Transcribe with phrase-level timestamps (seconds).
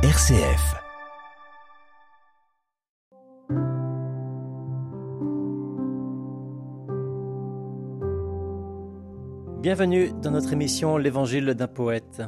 [0.00, 0.76] RCF.
[9.60, 12.22] Bienvenue dans notre émission L'Évangile d'un poète.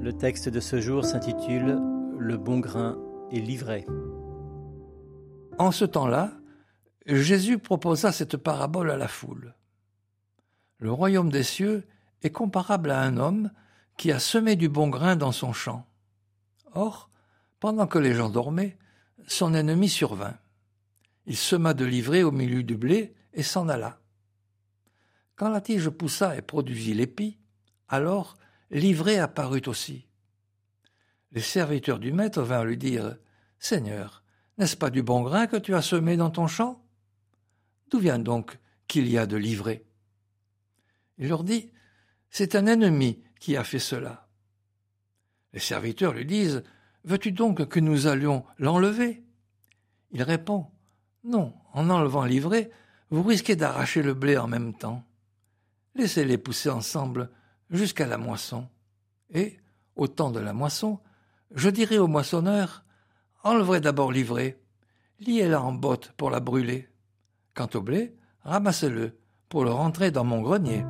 [0.00, 1.78] Le texte de ce jour s'intitule
[2.18, 2.98] Le bon grain
[3.30, 3.86] est livré.
[5.60, 6.32] En ce temps-là,
[7.06, 9.54] Jésus proposa cette parabole à la foule.
[10.80, 11.86] Le royaume des cieux
[12.24, 13.52] est comparable à un homme
[13.96, 15.86] qui a semé du bon grain dans son champ.
[16.74, 17.10] Or,
[17.60, 18.76] pendant que les gens dormaient,
[19.26, 20.36] son ennemi survint.
[21.26, 23.98] Il sema de l'ivraie au milieu du blé et s'en alla.
[25.36, 27.38] Quand la tige poussa et produisit l'épi,
[27.88, 28.36] alors
[28.70, 30.06] l'ivraie apparut aussi.
[31.32, 33.16] Les serviteurs du maître vinrent lui dire
[33.58, 34.22] Seigneur,
[34.58, 36.84] n'est-ce pas du bon grain que tu as semé dans ton champ?
[37.90, 39.84] D'où vient donc qu'il y a de l'ivraie?
[41.18, 41.70] Il leur dit
[42.30, 44.23] C'est un ennemi qui a fait cela.
[45.54, 46.64] Les serviteurs lui disent
[47.04, 49.22] Veux-tu donc que nous allions l'enlever?
[50.10, 50.66] Il répond
[51.22, 52.70] Non, en enlevant l'ivraie,
[53.10, 55.04] vous risquez d'arracher le blé en même temps.
[55.94, 57.30] Laissez-les pousser ensemble
[57.70, 58.68] jusqu'à la moisson.
[59.32, 59.58] Et,
[59.94, 60.98] au temps de la moisson,
[61.54, 62.84] je dirai au moissonneur
[63.44, 64.58] Enleverez d'abord l'ivraie,
[65.20, 66.88] liez-la en botte pour la brûler.
[67.52, 69.18] Quant au blé, ramassez-le
[69.50, 70.82] pour le rentrer dans mon grenier.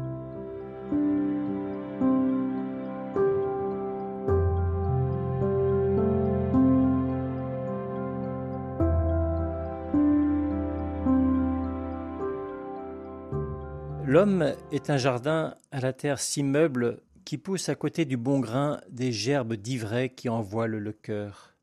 [14.15, 18.39] L'homme est un jardin à la terre si meuble qui pousse à côté du bon
[18.39, 21.57] grain des gerbes d'ivraie qui envoilent le cœur.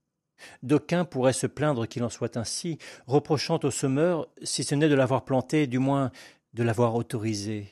[0.61, 4.95] D'aucuns pourraient se plaindre qu'il en soit ainsi, reprochant au semeur, si ce n'est de
[4.95, 6.11] l'avoir planté, du moins
[6.53, 7.69] de l'avoir autorisé.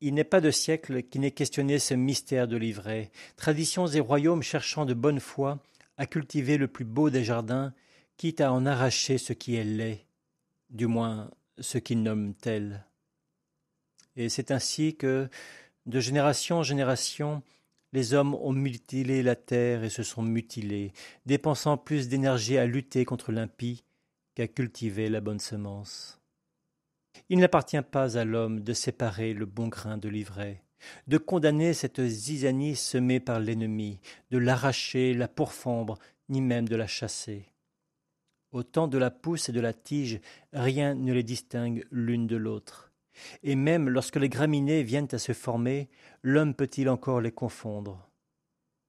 [0.00, 4.42] Il n'est pas de siècle qui n'ait questionné ce mystère de l'ivraie, traditions et royaumes
[4.42, 5.58] cherchant de bonne foi
[5.98, 7.74] à cultiver le plus beau des jardins,
[8.16, 10.06] quitte à en arracher ce qui est laid,
[10.70, 12.85] du moins ce qu'ils nomment tel.
[14.16, 15.28] Et c'est ainsi que,
[15.86, 17.42] de génération en génération,
[17.92, 20.92] les hommes ont mutilé la terre et se sont mutilés,
[21.24, 23.84] dépensant plus d'énergie à lutter contre l'impie
[24.34, 26.20] qu'à cultiver la bonne semence.
[27.28, 30.62] Il n'appartient pas à l'homme de séparer le bon grain de l'ivraie,
[31.06, 33.98] de condamner cette zizanie semée par l'ennemi,
[34.30, 35.98] de l'arracher, la pourfendre,
[36.28, 37.46] ni même de la chasser.
[38.52, 40.20] Au temps de la pousse et de la tige,
[40.52, 42.92] rien ne les distingue l'une de l'autre.
[43.42, 45.88] Et même lorsque les graminées viennent à se former,
[46.22, 48.08] l'homme peut-il encore les confondre?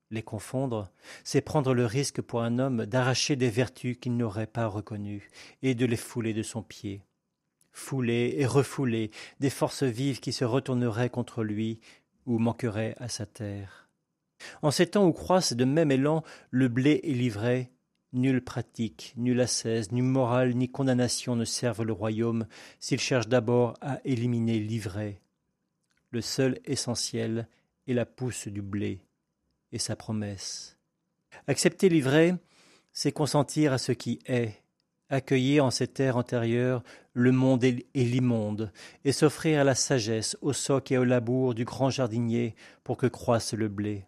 [0.10, 0.90] Les confondre,
[1.24, 5.30] c'est prendre le risque pour un homme d'arracher des vertus qu'il n'aurait pas reconnues
[5.64, 7.04] et de les fouler de son pied.
[7.74, 11.80] Fouler et refouler des forces vives qui se retourneraient contre lui
[12.26, 13.90] ou manqueraient à sa terre.
[14.62, 17.70] En ces temps où croissent de même élan le blé et l'ivraie,
[18.14, 22.48] Nulle pratique, nulle ascèse, nulle morale, ni condamnation ne servent le royaume
[22.80, 25.22] s'il cherche d'abord à éliminer l'ivraie.
[26.12, 27.48] Le seul essentiel
[27.88, 29.02] est la pousse du blé
[29.72, 30.78] et sa promesse.
[31.48, 32.36] Accepter l'ivraie,
[32.94, 34.64] c'est consentir à ce qui est,
[35.10, 38.72] accueillir en ces terres antérieures le monde et l'immonde,
[39.04, 43.08] et s'offrir à la sagesse, au soc et au labour du grand jardinier pour que
[43.08, 44.06] croisse le blé.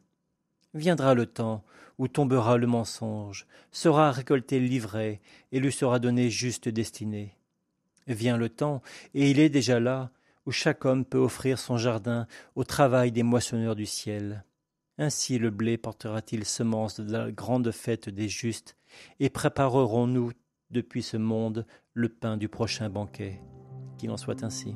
[0.74, 1.64] Viendra le temps
[1.98, 5.20] où tombera le mensonge, sera récolté l'ivraie,
[5.52, 7.36] et lui sera donné juste destinée.
[8.08, 8.82] Vient le temps,
[9.14, 10.10] et il est déjà là,
[10.46, 12.26] où chaque homme peut offrir son jardin
[12.56, 14.46] au travail des moissonneurs du ciel.
[14.98, 18.78] Ainsi le blé portera-t-il semence de la grande fête des justes,
[19.20, 20.32] et préparerons-nous
[20.72, 23.42] depuis ce monde le pain du prochain banquet.
[23.98, 24.76] Qu'il en soit ainsi.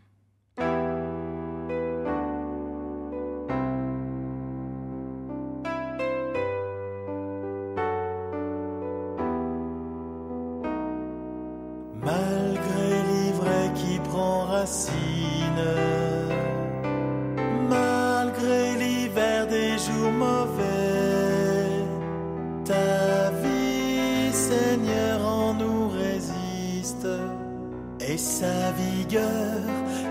[28.77, 29.59] Vigueur,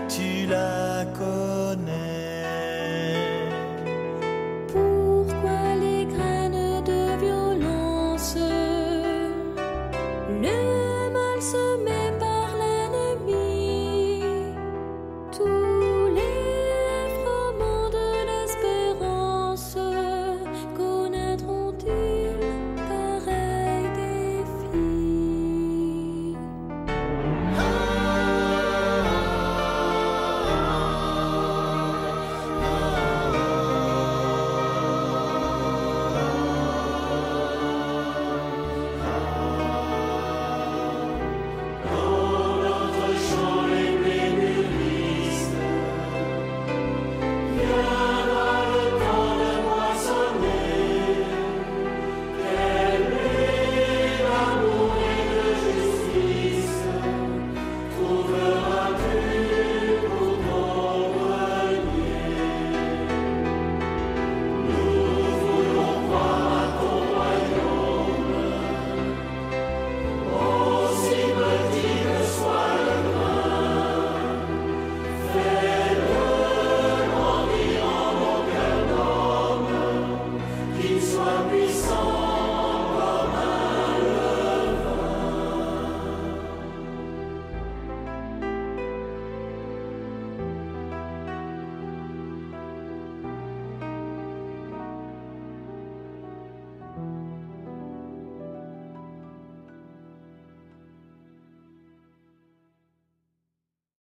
[0.07, 0.80] tu la connais.